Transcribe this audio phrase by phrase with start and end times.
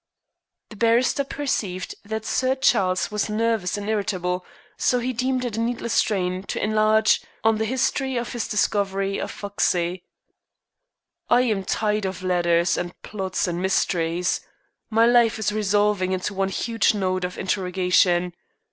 [0.71, 4.43] The barrister perceived that Sir Charles was nervous and irritable,
[4.75, 9.19] so he deemed it a needless strain to enlarge on the history of his discovery
[9.19, 10.01] of Foxey.
[11.29, 14.41] "I am tired of letters, and plots, and mysteries.
[14.89, 18.33] My life is resolving into one huge note of interrogation.